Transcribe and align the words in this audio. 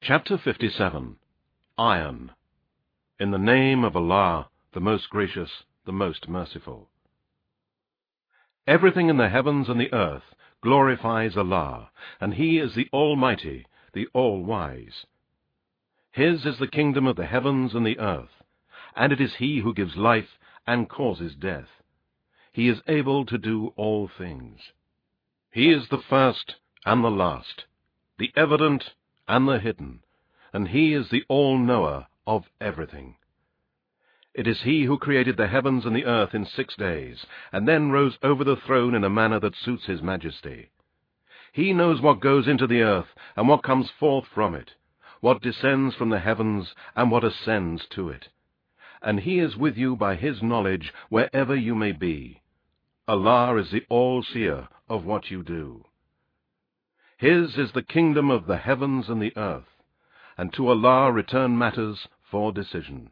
Chapter 0.00 0.38
57 0.38 1.16
Iron 1.76 2.30
In 3.18 3.30
the 3.32 3.36
name 3.36 3.82
of 3.84 3.96
Allah, 3.96 4.48
the 4.72 4.80
most 4.80 5.10
gracious, 5.10 5.64
the 5.84 5.92
most 5.92 6.28
merciful. 6.28 6.88
Everything 8.66 9.08
in 9.08 9.16
the 9.16 9.28
heavens 9.28 9.68
and 9.68 9.78
the 9.78 9.92
earth 9.92 10.34
glorifies 10.62 11.36
Allah, 11.36 11.90
and 12.20 12.34
He 12.34 12.58
is 12.58 12.74
the 12.74 12.88
Almighty, 12.92 13.66
the 13.92 14.06
All-Wise. 14.14 15.04
His 16.12 16.46
is 16.46 16.58
the 16.58 16.68
kingdom 16.68 17.06
of 17.06 17.16
the 17.16 17.26
heavens 17.26 17.74
and 17.74 17.84
the 17.84 17.98
earth, 17.98 18.42
and 18.94 19.12
it 19.12 19.20
is 19.20 19.34
He 19.34 19.60
who 19.60 19.74
gives 19.74 19.96
life 19.96 20.38
and 20.66 20.88
causes 20.88 21.34
death. 21.34 21.82
He 22.52 22.68
is 22.68 22.80
able 22.86 23.26
to 23.26 23.36
do 23.36 23.74
all 23.76 24.08
things. 24.08 24.60
He 25.50 25.70
is 25.70 25.88
the 25.88 26.02
first 26.08 26.54
and 26.86 27.04
the 27.04 27.10
last, 27.10 27.64
the 28.16 28.32
evident 28.36 28.94
and 29.28 29.46
the 29.46 29.58
hidden, 29.58 30.00
and 30.52 30.68
He 30.68 30.94
is 30.94 31.10
the 31.10 31.24
all-knower 31.28 32.06
of 32.26 32.44
everything. 32.60 33.16
It 34.34 34.46
is 34.46 34.62
He 34.62 34.84
who 34.84 34.98
created 34.98 35.36
the 35.36 35.48
heavens 35.48 35.84
and 35.84 35.94
the 35.94 36.06
earth 36.06 36.34
in 36.34 36.46
six 36.46 36.74
days, 36.76 37.26
and 37.52 37.68
then 37.68 37.90
rose 37.90 38.18
over 38.22 38.44
the 38.44 38.56
throne 38.56 38.94
in 38.94 39.04
a 39.04 39.10
manner 39.10 39.38
that 39.40 39.54
suits 39.54 39.86
His 39.86 40.02
majesty. 40.02 40.70
He 41.52 41.72
knows 41.72 42.00
what 42.00 42.20
goes 42.20 42.46
into 42.46 42.66
the 42.66 42.82
earth 42.82 43.08
and 43.36 43.48
what 43.48 43.62
comes 43.62 43.90
forth 43.98 44.26
from 44.34 44.54
it, 44.54 44.72
what 45.20 45.42
descends 45.42 45.94
from 45.94 46.10
the 46.10 46.20
heavens 46.20 46.74
and 46.94 47.10
what 47.10 47.24
ascends 47.24 47.86
to 47.90 48.08
it. 48.08 48.28
And 49.02 49.20
He 49.20 49.38
is 49.40 49.56
with 49.56 49.76
you 49.76 49.96
by 49.96 50.14
His 50.14 50.42
knowledge 50.42 50.92
wherever 51.08 51.56
you 51.56 51.74
may 51.74 51.92
be. 51.92 52.42
Allah 53.08 53.56
is 53.56 53.70
the 53.70 53.84
all-seer 53.88 54.68
of 54.88 55.04
what 55.04 55.30
you 55.30 55.42
do. 55.42 55.84
His 57.18 57.58
is 57.58 57.72
the 57.72 57.82
kingdom 57.82 58.30
of 58.30 58.46
the 58.46 58.58
heavens 58.58 59.08
and 59.08 59.20
the 59.20 59.36
earth, 59.36 59.82
and 60.36 60.52
to 60.52 60.68
Allah 60.68 61.10
return 61.10 61.58
matters 61.58 62.06
for 62.30 62.52
decision. 62.52 63.10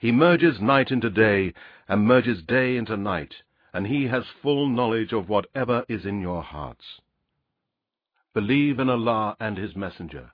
He 0.00 0.10
merges 0.10 0.60
night 0.60 0.90
into 0.90 1.10
day, 1.10 1.54
and 1.86 2.08
merges 2.08 2.42
day 2.42 2.76
into 2.76 2.96
night, 2.96 3.36
and 3.72 3.86
He 3.86 4.08
has 4.08 4.26
full 4.42 4.68
knowledge 4.68 5.12
of 5.12 5.28
whatever 5.28 5.84
is 5.88 6.04
in 6.04 6.20
your 6.20 6.42
hearts. 6.42 7.00
Believe 8.32 8.80
in 8.80 8.90
Allah 8.90 9.36
and 9.38 9.58
His 9.58 9.76
Messenger, 9.76 10.32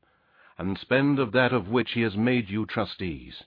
and 0.57 0.79
spend 0.79 1.19
of 1.19 1.33
that 1.33 1.53
of 1.53 1.69
which 1.69 1.91
He 1.93 2.01
has 2.01 2.17
made 2.17 2.49
you 2.49 2.65
trustees. 2.65 3.45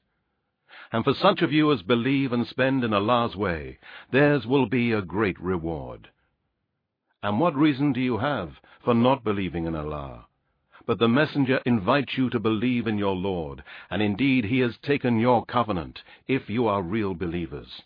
And 0.92 1.04
for 1.04 1.16
such 1.16 1.42
of 1.42 1.52
you 1.52 1.72
as 1.72 1.82
believe 1.82 2.34
and 2.34 2.46
spend 2.46 2.84
in 2.84 2.94
Allah's 2.94 3.36
way, 3.36 3.80
theirs 4.12 4.46
will 4.46 4.68
be 4.68 4.92
a 4.92 5.02
great 5.02 5.40
reward. 5.42 6.10
And 7.24 7.40
what 7.40 7.56
reason 7.56 7.94
do 7.94 8.02
you 8.02 8.18
have 8.18 8.60
for 8.84 8.94
not 8.94 9.24
believing 9.24 9.66
in 9.66 9.76
Allah? 9.76 10.26
But 10.86 11.00
the 11.00 11.08
messenger 11.08 11.62
invites 11.66 12.18
you 12.18 12.30
to 12.30 12.40
believe 12.40 12.86
in 12.86 12.98
your 12.98 13.16
Lord, 13.16 13.64
and 13.90 14.02
indeed 14.02 14.44
he 14.44 14.60
has 14.60 14.78
taken 14.84 15.18
your 15.18 15.46
covenant, 15.46 16.04
if 16.28 16.50
you 16.50 16.68
are 16.68 16.82
real 16.82 17.14
believers. 17.14 17.84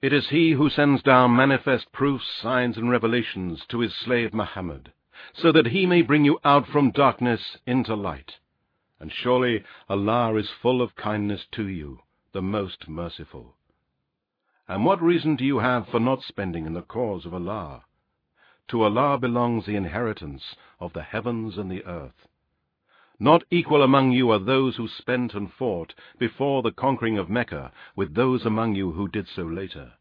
It 0.00 0.14
is 0.14 0.30
he 0.30 0.52
who 0.52 0.70
sends 0.70 1.02
down 1.02 1.36
manifest 1.36 1.92
proofs, 1.92 2.24
signs, 2.40 2.78
and 2.78 2.90
revelations 2.90 3.62
to 3.68 3.80
his 3.80 3.94
slave 3.94 4.32
Muhammad, 4.32 4.90
so 5.34 5.52
that 5.52 5.66
he 5.66 5.84
may 5.84 6.00
bring 6.00 6.24
you 6.24 6.38
out 6.42 6.66
from 6.66 6.92
darkness 6.92 7.58
into 7.66 7.94
light. 7.94 8.36
And 8.98 9.12
surely 9.12 9.64
Allah 9.90 10.34
is 10.36 10.48
full 10.62 10.80
of 10.80 10.96
kindness 10.96 11.44
to 11.52 11.68
you, 11.68 12.00
the 12.32 12.40
most 12.40 12.88
merciful. 12.88 13.54
And 14.66 14.86
what 14.86 15.02
reason 15.02 15.36
do 15.36 15.44
you 15.44 15.58
have 15.58 15.88
for 15.88 16.00
not 16.00 16.22
spending 16.22 16.64
in 16.64 16.72
the 16.72 16.80
cause 16.80 17.26
of 17.26 17.34
Allah? 17.34 17.84
To 18.68 18.82
Allah 18.82 19.16
belongs 19.18 19.66
the 19.66 19.76
inheritance 19.76 20.56
of 20.80 20.92
the 20.92 21.02
heavens 21.02 21.56
and 21.56 21.70
the 21.70 21.84
earth. 21.84 22.26
Not 23.18 23.44
equal 23.50 23.82
among 23.82 24.12
you 24.12 24.30
are 24.30 24.38
those 24.38 24.76
who 24.76 24.88
spent 24.88 25.34
and 25.34 25.52
fought 25.52 25.94
before 26.18 26.62
the 26.62 26.72
conquering 26.72 27.16
of 27.16 27.30
Mecca 27.30 27.72
with 27.94 28.14
those 28.14 28.44
among 28.44 28.74
you 28.74 28.92
who 28.92 29.08
did 29.08 29.28
so 29.28 29.44
later. 29.44 29.94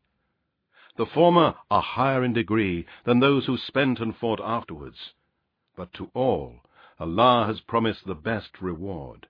The 0.97 1.05
former 1.05 1.55
are 1.69 1.81
higher 1.81 2.23
in 2.23 2.33
degree 2.33 2.85
than 3.03 3.19
those 3.19 3.45
who 3.45 3.57
spent 3.57 3.99
and 3.99 4.15
fought 4.15 4.41
afterwards. 4.41 5.13
But 5.75 5.93
to 5.93 6.09
all 6.13 6.61
Allah 6.99 7.45
has 7.47 7.59
promised 7.61 8.05
the 8.05 8.15
best 8.15 8.61
reward, 8.61 9.27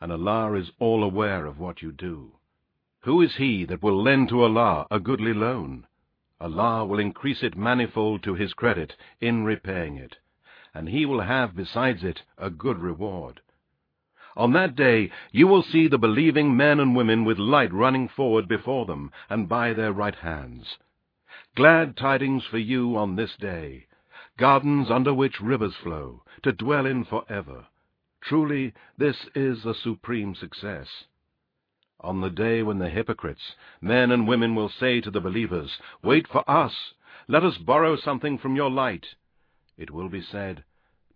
and 0.00 0.10
Allah 0.10 0.54
is 0.54 0.70
all 0.78 1.04
aware 1.04 1.46
of 1.46 1.58
what 1.58 1.82
you 1.82 1.92
do. 1.92 2.32
Who 3.00 3.20
is 3.20 3.36
he 3.36 3.64
that 3.64 3.82
will 3.82 4.00
lend 4.00 4.28
to 4.30 4.42
Allah 4.42 4.86
a 4.90 5.00
goodly 5.00 5.34
loan? 5.34 5.86
Allah 6.40 6.86
will 6.86 6.98
increase 6.98 7.42
it 7.42 7.56
manifold 7.56 8.22
to 8.22 8.34
his 8.34 8.54
credit 8.54 8.96
in 9.20 9.44
repaying 9.44 9.96
it, 9.96 10.16
and 10.72 10.88
he 10.88 11.04
will 11.04 11.20
have 11.20 11.54
besides 11.54 12.02
it 12.02 12.22
a 12.38 12.48
good 12.48 12.78
reward. 12.78 13.40
On 14.36 14.52
that 14.52 14.74
day 14.74 15.10
you 15.32 15.46
will 15.46 15.62
see 15.62 15.86
the 15.86 15.98
believing 15.98 16.56
men 16.56 16.80
and 16.80 16.96
women 16.96 17.24
with 17.24 17.38
light 17.38 17.72
running 17.72 18.08
forward 18.08 18.48
before 18.48 18.86
them 18.86 19.12
and 19.28 19.48
by 19.48 19.74
their 19.74 19.92
right 19.92 20.14
hands. 20.14 20.78
Glad 21.56 21.96
tidings 21.96 22.46
for 22.46 22.58
you 22.58 22.96
on 22.96 23.16
this 23.16 23.36
day, 23.36 23.86
gardens 24.38 24.90
under 24.90 25.12
which 25.12 25.40
rivers 25.40 25.74
flow, 25.74 26.22
to 26.42 26.52
dwell 26.52 26.86
in 26.86 27.04
for 27.04 27.24
ever. 27.28 27.66
Truly 28.22 28.72
this 28.96 29.26
is 29.34 29.66
a 29.66 29.74
supreme 29.74 30.34
success. 30.34 31.04
On 32.02 32.22
the 32.22 32.30
day 32.30 32.62
when 32.62 32.78
the 32.78 32.88
hypocrites, 32.88 33.54
men 33.80 34.10
and 34.10 34.26
women, 34.26 34.54
will 34.54 34.70
say 34.70 35.02
to 35.02 35.10
the 35.10 35.20
believers, 35.20 35.78
Wait 36.02 36.26
for 36.26 36.48
us, 36.50 36.94
let 37.28 37.44
us 37.44 37.58
borrow 37.58 37.94
something 37.96 38.38
from 38.38 38.56
your 38.56 38.70
light, 38.70 39.14
it 39.76 39.90
will 39.90 40.08
be 40.08 40.22
said, 40.22 40.64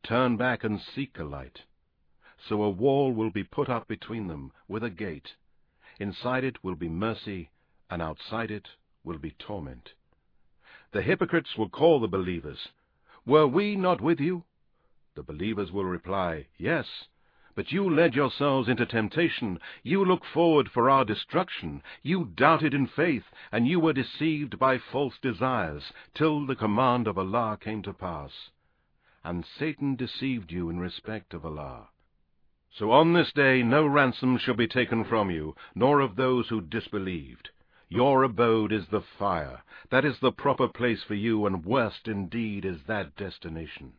Turn 0.03 0.37
back 0.37 0.63
and 0.63 0.81
seek 0.81 1.19
a 1.19 1.25
light. 1.25 1.63
So 2.49 2.63
a 2.63 2.71
wall 2.71 3.13
will 3.13 3.31
be 3.31 3.45
put 3.45 3.71
up 3.71 3.89
between 3.89 4.29
them 4.29 4.53
with 4.69 4.85
a 4.85 4.91
gate. 4.91 5.35
Inside 5.99 6.45
it 6.45 6.63
will 6.63 6.75
be 6.75 6.89
mercy, 6.89 7.51
and 7.89 8.03
outside 8.03 8.51
it 8.51 8.69
will 9.03 9.19
be 9.19 9.31
torment. 9.39 9.95
The 10.93 11.03
hypocrites 11.03 11.57
will 11.57 11.71
call 11.71 11.99
the 11.99 12.09
believers, 12.09 12.69
Were 13.25 13.47
we 13.47 13.75
not 13.75 14.01
with 14.01 14.21
you? 14.21 14.45
The 15.15 15.23
believers 15.23 15.73
will 15.73 15.85
reply, 15.87 16.47
Yes. 16.59 16.87
But 17.57 17.71
you 17.71 17.89
led 17.89 18.17
yourselves 18.17 18.69
into 18.69 18.85
temptation, 18.85 19.61
you 19.85 20.05
looked 20.05 20.27
forward 20.27 20.69
for 20.69 20.91
our 20.91 21.05
destruction, 21.05 21.83
you 22.03 22.25
doubted 22.25 22.75
in 22.75 22.89
faith, 22.89 23.31
and 23.53 23.69
you 23.69 23.79
were 23.79 23.93
deceived 23.93 24.59
by 24.59 24.79
false 24.79 25.19
desires, 25.19 25.93
till 26.15 26.47
the 26.47 26.57
command 26.57 27.07
of 27.07 27.17
Allah 27.17 27.57
came 27.61 27.81
to 27.83 27.93
pass. 27.93 28.51
And 29.23 29.47
Satan 29.47 29.95
deceived 29.95 30.51
you 30.51 30.69
in 30.69 30.81
respect 30.81 31.33
of 31.33 31.47
Allah. 31.47 31.91
So 32.73 32.91
on 32.91 33.13
this 33.13 33.33
day 33.33 33.63
no 33.63 33.87
ransom 33.87 34.37
shall 34.37 34.57
be 34.57 34.67
taken 34.67 35.05
from 35.05 35.31
you, 35.31 35.55
nor 35.77 36.01
of 36.01 36.17
those 36.17 36.49
who 36.49 36.61
disbelieved. 36.61 37.51
Your 37.89 38.25
abode 38.25 38.73
is 38.73 38.89
the 38.89 39.01
fire, 39.01 39.63
that 39.91 40.05
is 40.05 40.19
the 40.19 40.33
proper 40.33 40.67
place 40.67 41.05
for 41.05 41.15
you, 41.15 41.47
and 41.47 41.65
worst 41.65 42.09
indeed 42.09 42.65
is 42.65 42.83
that 42.89 43.15
destination. 43.15 43.93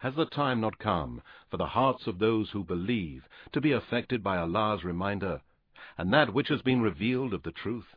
Has 0.00 0.14
the 0.14 0.24
time 0.24 0.62
not 0.62 0.78
come 0.78 1.20
for 1.50 1.58
the 1.58 1.66
hearts 1.66 2.06
of 2.06 2.18
those 2.18 2.50
who 2.50 2.64
believe 2.64 3.28
to 3.52 3.60
be 3.60 3.72
affected 3.72 4.22
by 4.22 4.38
Allah's 4.38 4.82
reminder, 4.82 5.42
and 5.98 6.10
that 6.10 6.32
which 6.32 6.48
has 6.48 6.62
been 6.62 6.80
revealed 6.80 7.34
of 7.34 7.42
the 7.42 7.52
truth? 7.52 7.94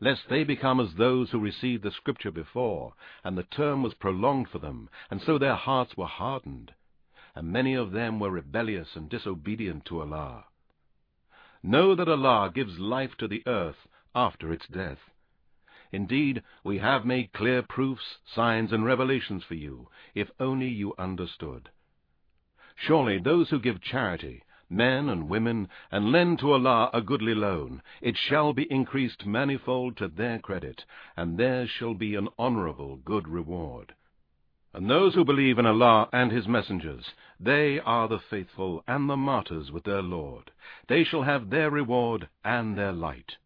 Lest 0.00 0.28
they 0.28 0.42
become 0.42 0.80
as 0.80 0.94
those 0.94 1.30
who 1.30 1.38
received 1.38 1.84
the 1.84 1.92
scripture 1.92 2.32
before, 2.32 2.94
and 3.22 3.38
the 3.38 3.44
term 3.44 3.84
was 3.84 3.94
prolonged 3.94 4.48
for 4.48 4.58
them, 4.58 4.90
and 5.08 5.22
so 5.22 5.38
their 5.38 5.54
hearts 5.54 5.96
were 5.96 6.08
hardened, 6.08 6.74
and 7.36 7.52
many 7.52 7.74
of 7.74 7.92
them 7.92 8.18
were 8.18 8.30
rebellious 8.30 8.96
and 8.96 9.08
disobedient 9.08 9.84
to 9.84 10.00
Allah. 10.00 10.46
Know 11.62 11.94
that 11.94 12.08
Allah 12.08 12.50
gives 12.52 12.80
life 12.80 13.16
to 13.18 13.28
the 13.28 13.44
earth 13.46 13.86
after 14.16 14.52
its 14.52 14.66
death. 14.66 14.98
Indeed, 15.92 16.42
we 16.62 16.78
have 16.78 17.04
made 17.04 17.32
clear 17.32 17.62
proofs, 17.62 18.18
signs, 18.24 18.72
and 18.72 18.84
revelations 18.84 19.42
for 19.42 19.54
you, 19.54 19.88
if 20.14 20.30
only 20.38 20.68
you 20.68 20.94
understood. 20.98 21.70
Surely 22.76 23.18
those 23.18 23.50
who 23.50 23.58
give 23.58 23.80
charity, 23.80 24.44
men 24.68 25.08
and 25.08 25.28
women, 25.28 25.68
and 25.90 26.12
lend 26.12 26.38
to 26.38 26.52
Allah 26.52 26.90
a 26.92 27.02
goodly 27.02 27.34
loan, 27.34 27.82
it 28.00 28.16
shall 28.16 28.52
be 28.52 28.70
increased 28.70 29.26
manifold 29.26 29.96
to 29.96 30.06
their 30.06 30.38
credit, 30.38 30.84
and 31.16 31.36
theirs 31.36 31.68
shall 31.68 31.94
be 31.94 32.14
an 32.14 32.28
honourable 32.38 32.96
good 32.96 33.26
reward. 33.26 33.94
And 34.72 34.88
those 34.88 35.14
who 35.14 35.24
believe 35.24 35.58
in 35.58 35.66
Allah 35.66 36.08
and 36.12 36.30
His 36.30 36.46
messengers, 36.46 37.14
they 37.40 37.80
are 37.80 38.06
the 38.06 38.20
faithful 38.20 38.84
and 38.86 39.10
the 39.10 39.16
martyrs 39.16 39.72
with 39.72 39.82
their 39.82 40.02
Lord. 40.02 40.52
They 40.86 41.02
shall 41.02 41.22
have 41.22 41.50
their 41.50 41.70
reward 41.70 42.28
and 42.44 42.78
their 42.78 42.92
light. 42.92 43.36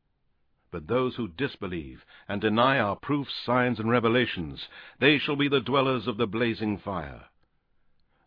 But 0.74 0.88
those 0.88 1.14
who 1.14 1.28
disbelieve 1.28 2.04
and 2.26 2.40
deny 2.40 2.80
our 2.80 2.96
proofs, 2.96 3.32
signs, 3.32 3.78
and 3.78 3.88
revelations, 3.88 4.68
they 4.98 5.18
shall 5.18 5.36
be 5.36 5.46
the 5.46 5.60
dwellers 5.60 6.08
of 6.08 6.16
the 6.16 6.26
blazing 6.26 6.78
fire. 6.78 7.26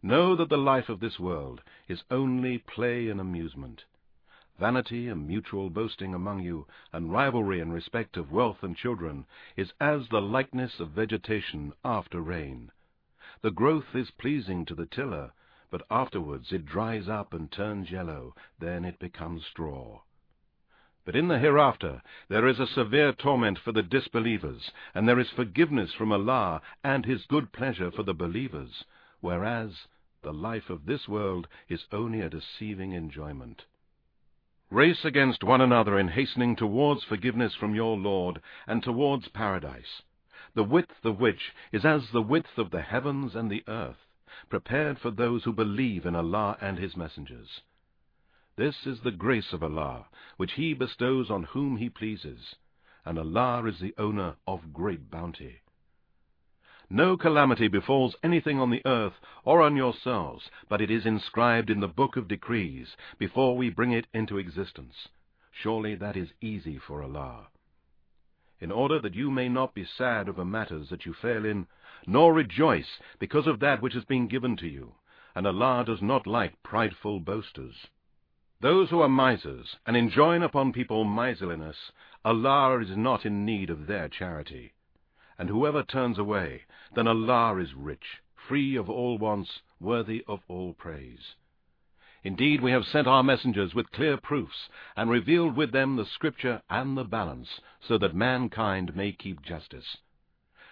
Know 0.02 0.34
that 0.38 0.48
the 0.48 0.58
life 0.58 0.88
of 0.88 1.02
this 1.02 1.20
world 1.20 1.62
is 1.90 2.06
only 2.10 2.58
play 2.58 3.10
and 3.10 3.20
amusement. 3.20 3.84
Vanity 4.58 5.10
and 5.10 5.28
mutual 5.28 5.70
boasting 5.70 6.14
among 6.14 6.40
you, 6.40 6.66
and 6.94 7.12
rivalry 7.12 7.60
in 7.60 7.74
respect 7.74 8.16
of 8.16 8.32
wealth 8.32 8.64
and 8.64 8.78
children, 8.78 9.26
is 9.58 9.74
as 9.82 10.08
the 10.08 10.22
likeness 10.22 10.80
of 10.80 10.92
vegetation 10.92 11.74
after 11.84 12.22
rain. 12.22 12.72
The 13.42 13.52
growth 13.52 13.94
is 13.94 14.12
pleasing 14.12 14.64
to 14.68 14.74
the 14.74 14.86
tiller, 14.86 15.34
but 15.70 15.86
afterwards 15.92 16.54
it 16.54 16.66
dries 16.66 17.10
up 17.10 17.34
and 17.34 17.52
turns 17.52 17.92
yellow, 17.92 18.34
then 18.58 18.86
it 18.86 19.00
becomes 19.00 19.46
straw. 19.46 20.00
But 21.08 21.16
in 21.16 21.30
the 21.30 21.40
hereafter 21.40 22.02
there 22.28 22.46
is 22.46 22.60
a 22.60 22.68
severe 22.68 23.14
torment 23.14 23.60
for 23.60 23.72
the 23.72 23.82
disbelievers, 23.82 24.74
and 24.94 25.08
there 25.08 25.20
is 25.20 25.30
forgiveness 25.30 25.94
from 25.94 26.12
Allah 26.12 26.62
and 26.84 27.06
His 27.06 27.26
good 27.26 27.54
pleasure 27.54 27.92
for 27.92 28.04
the 28.04 28.14
believers, 28.14 28.84
whereas 29.22 29.88
the 30.22 30.34
life 30.34 30.70
of 30.70 30.86
this 30.86 31.08
world 31.08 31.48
is 31.70 31.86
only 31.94 32.20
a 32.20 32.30
deceiving 32.30 32.92
enjoyment. 32.92 33.64
Race 34.70 35.06
against 35.06 35.46
one 35.46 35.62
another 35.62 35.98
in 35.98 36.10
hastening 36.10 36.58
towards 36.58 37.06
forgiveness 37.06 37.56
from 37.56 37.74
your 37.74 37.96
Lord 37.96 38.42
and 38.68 38.84
towards 38.84 39.30
paradise, 39.30 40.02
the 40.56 40.66
width 40.66 41.06
of 41.06 41.22
which 41.22 41.54
is 41.72 41.86
as 41.86 42.12
the 42.12 42.22
width 42.22 42.58
of 42.58 42.70
the 42.70 42.82
heavens 42.82 43.34
and 43.34 43.50
the 43.50 43.64
earth, 43.70 44.06
prepared 44.50 45.00
for 45.00 45.12
those 45.12 45.46
who 45.46 45.54
believe 45.54 46.06
in 46.06 46.18
Allah 46.18 46.58
and 46.60 46.78
His 46.78 46.98
messengers. 46.98 47.62
This 48.58 48.88
is 48.88 49.02
the 49.02 49.12
grace 49.12 49.54
of 49.54 49.62
Allah, 49.62 50.08
which 50.38 50.54
He 50.54 50.74
bestows 50.74 51.30
on 51.30 51.44
whom 51.44 51.78
He 51.78 51.92
pleases, 51.92 52.56
and 53.06 53.20
Allah 53.20 53.64
is 53.68 53.80
the 53.80 53.94
owner 54.00 54.36
of 54.48 54.74
great 54.74 55.12
bounty. 55.12 55.62
No 56.90 57.18
calamity 57.18 57.68
befalls 57.68 58.16
anything 58.24 58.60
on 58.60 58.72
the 58.72 58.82
earth 58.84 59.14
or 59.44 59.62
on 59.62 59.76
yourselves, 59.76 60.50
but 60.68 60.82
it 60.82 60.90
is 60.90 61.06
inscribed 61.06 61.70
in 61.70 61.82
the 61.82 61.88
book 61.88 62.18
of 62.18 62.28
decrees 62.28 62.98
before 63.20 63.56
we 63.56 63.70
bring 63.70 63.92
it 63.92 64.08
into 64.12 64.40
existence. 64.40 65.08
Surely 65.52 65.94
that 65.94 66.18
is 66.18 66.34
easy 66.42 66.80
for 66.80 67.04
Allah. 67.04 67.50
In 68.60 68.72
order 68.72 69.00
that 69.02 69.14
you 69.14 69.30
may 69.30 69.50
not 69.50 69.76
be 69.76 69.86
sad 69.86 70.28
over 70.28 70.44
matters 70.44 70.90
that 70.90 71.06
you 71.06 71.14
fail 71.14 71.46
in, 71.46 71.68
nor 72.08 72.34
rejoice 72.34 73.00
because 73.20 73.46
of 73.46 73.60
that 73.60 73.84
which 73.84 73.94
has 73.94 74.06
been 74.06 74.28
given 74.28 74.58
to 74.58 74.68
you, 74.68 74.96
and 75.36 75.46
Allah 75.46 75.84
does 75.86 76.02
not 76.02 76.26
like 76.26 76.64
prideful 76.64 77.20
boasters. 77.20 77.86
Those 78.60 78.90
who 78.90 79.02
are 79.02 79.10
misers 79.10 79.78
and 79.86 79.96
enjoin 79.96 80.44
upon 80.44 80.74
people 80.74 81.04
miserliness, 81.04 81.92
Allah 82.26 82.80
is 82.80 82.98
not 82.98 83.26
in 83.26 83.46
need 83.46 83.70
of 83.70 83.88
their 83.88 84.10
charity 84.10 84.74
and 85.40 85.50
whoever 85.50 85.84
turns 85.84 86.18
away, 86.18 86.64
then 86.96 87.08
Allah 87.08 87.58
is 87.58 87.76
rich, 87.76 88.22
free 88.36 88.76
of 88.76 88.90
all 88.90 89.18
wants, 89.18 89.62
worthy 89.80 90.24
of 90.28 90.42
all 90.48 90.74
praise. 90.74 91.36
Indeed, 92.24 92.62
we 92.62 92.72
have 92.72 92.86
sent 92.86 93.08
our 93.08 93.22
messengers 93.22 93.76
with 93.76 93.92
clear 93.92 94.18
proofs, 94.18 94.68
and 94.96 95.10
revealed 95.10 95.56
with 95.56 95.72
them 95.72 95.96
the 95.96 96.06
scripture 96.06 96.62
and 96.70 96.98
the 96.98 97.04
balance, 97.04 97.62
so 97.80 98.00
that 98.00 98.16
mankind 98.16 98.96
may 98.96 99.12
keep 99.12 99.44
justice. 99.44 99.98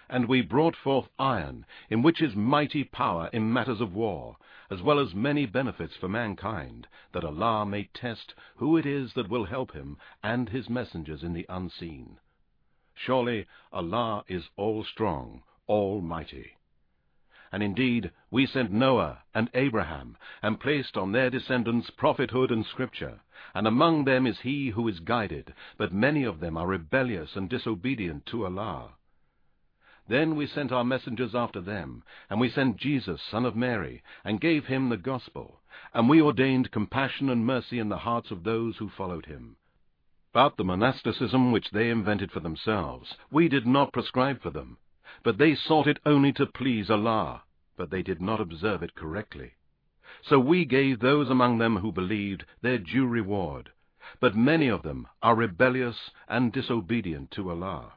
And 0.08 0.28
we 0.28 0.40
brought 0.40 0.76
forth 0.76 1.08
iron, 1.18 1.66
in 1.90 2.02
which 2.02 2.22
is 2.22 2.36
mighty 2.36 2.84
power 2.84 3.28
in 3.32 3.52
matters 3.52 3.80
of 3.80 3.92
war, 3.92 4.36
as 4.70 4.82
well 4.82 4.98
as 4.98 5.14
many 5.14 5.46
benefits 5.46 5.96
for 5.96 6.08
mankind, 6.08 6.86
that 7.12 7.24
Allah 7.24 7.66
may 7.66 7.84
test 7.94 8.34
who 8.56 8.76
it 8.76 8.86
is 8.86 9.14
that 9.14 9.28
will 9.28 9.44
help 9.44 9.72
him 9.72 9.96
and 10.22 10.48
his 10.48 10.68
messengers 10.68 11.22
in 11.22 11.32
the 11.32 11.46
unseen. 11.48 12.18
Surely 12.94 13.46
Allah 13.72 14.24
is 14.28 14.48
all-strong, 14.56 15.42
all-mighty. 15.66 16.56
And 17.52 17.62
indeed, 17.62 18.10
we 18.30 18.46
sent 18.46 18.72
Noah 18.72 19.22
and 19.34 19.48
Abraham, 19.54 20.16
and 20.42 20.58
placed 20.58 20.96
on 20.96 21.12
their 21.12 21.30
descendants 21.30 21.90
prophethood 21.90 22.50
and 22.50 22.66
scripture, 22.66 23.20
and 23.54 23.66
among 23.66 24.04
them 24.04 24.26
is 24.26 24.40
he 24.40 24.70
who 24.70 24.88
is 24.88 24.98
guided, 25.00 25.54
but 25.78 25.92
many 25.92 26.24
of 26.24 26.40
them 26.40 26.56
are 26.56 26.66
rebellious 26.66 27.36
and 27.36 27.48
disobedient 27.48 28.26
to 28.26 28.44
Allah. 28.44 28.95
Then 30.08 30.36
we 30.36 30.46
sent 30.46 30.70
our 30.70 30.84
messengers 30.84 31.34
after 31.34 31.60
them, 31.60 32.04
and 32.30 32.38
we 32.38 32.48
sent 32.48 32.76
Jesus, 32.76 33.20
son 33.22 33.44
of 33.44 33.56
Mary, 33.56 34.02
and 34.24 34.40
gave 34.40 34.66
him 34.66 34.88
the 34.88 34.96
gospel, 34.96 35.60
and 35.92 36.08
we 36.08 36.22
ordained 36.22 36.70
compassion 36.70 37.28
and 37.28 37.44
mercy 37.44 37.78
in 37.80 37.88
the 37.88 37.98
hearts 37.98 38.30
of 38.30 38.44
those 38.44 38.76
who 38.76 38.88
followed 38.88 39.26
him. 39.26 39.56
But 40.32 40.56
the 40.56 40.64
monasticism 40.64 41.50
which 41.50 41.70
they 41.70 41.90
invented 41.90 42.30
for 42.30 42.40
themselves, 42.40 43.16
we 43.30 43.48
did 43.48 43.66
not 43.66 43.92
prescribe 43.92 44.42
for 44.42 44.50
them, 44.50 44.78
but 45.24 45.38
they 45.38 45.54
sought 45.54 45.86
it 45.86 45.98
only 46.06 46.32
to 46.34 46.46
please 46.46 46.88
Allah, 46.88 47.42
but 47.76 47.90
they 47.90 48.02
did 48.02 48.20
not 48.20 48.40
observe 48.40 48.82
it 48.82 48.94
correctly. 48.94 49.54
So 50.22 50.38
we 50.38 50.64
gave 50.64 51.00
those 51.00 51.30
among 51.30 51.58
them 51.58 51.78
who 51.78 51.90
believed 51.90 52.44
their 52.60 52.78
due 52.78 53.06
reward, 53.06 53.72
but 54.20 54.36
many 54.36 54.68
of 54.68 54.82
them 54.82 55.08
are 55.20 55.34
rebellious 55.34 56.12
and 56.28 56.52
disobedient 56.52 57.32
to 57.32 57.50
Allah. 57.50 57.94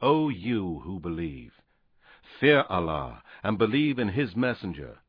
O 0.00 0.28
you 0.28 0.80
who 0.84 1.00
believe, 1.00 1.60
fear 2.38 2.64
Allah 2.68 3.22
and 3.42 3.58
believe 3.58 3.98
in 3.98 4.08
His 4.08 4.36
messenger, 4.36 5.00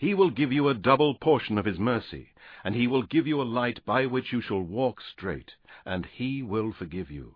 he 0.00 0.14
will 0.14 0.30
give 0.30 0.50
you 0.50 0.66
a 0.66 0.72
double 0.72 1.14
portion 1.14 1.58
of 1.58 1.66
his 1.66 1.78
mercy, 1.78 2.30
and 2.64 2.74
he 2.74 2.86
will 2.86 3.02
give 3.02 3.26
you 3.26 3.42
a 3.42 3.44
light 3.44 3.84
by 3.84 4.06
which 4.06 4.32
you 4.32 4.40
shall 4.40 4.62
walk 4.62 4.98
straight, 5.02 5.56
and 5.84 6.06
he 6.06 6.42
will 6.42 6.72
forgive 6.72 7.10
you. 7.10 7.34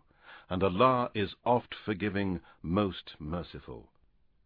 And 0.49 0.62
Allah 0.62 1.11
is 1.14 1.35
oft 1.44 1.75
forgiving, 1.75 2.41
most 2.62 3.17
merciful. 3.19 3.91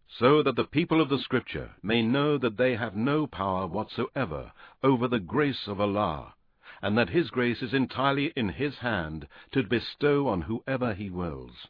So 0.08 0.42
that 0.42 0.56
the 0.56 0.64
people 0.64 1.00
of 1.00 1.10
the 1.10 1.20
Scripture 1.20 1.76
may 1.80 2.02
know 2.02 2.38
that 2.38 2.56
they 2.56 2.74
have 2.74 2.96
no 2.96 3.28
power 3.28 3.68
whatsoever 3.68 4.50
over 4.82 5.06
the 5.06 5.20
grace 5.20 5.68
of 5.68 5.80
Allah, 5.80 6.34
and 6.82 6.98
that 6.98 7.10
His 7.10 7.30
grace 7.30 7.62
is 7.62 7.72
entirely 7.72 8.32
in 8.34 8.48
His 8.48 8.78
hand 8.78 9.28
to 9.52 9.62
bestow 9.62 10.26
on 10.26 10.42
whoever 10.42 10.92
He 10.92 11.08
wills. 11.08 11.68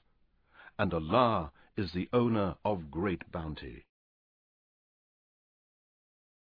And 0.78 0.94
Allah 0.94 1.50
is 1.76 1.92
the 1.92 2.08
owner 2.12 2.56
of 2.64 2.90
great 2.90 3.32
bounty. 3.32 3.84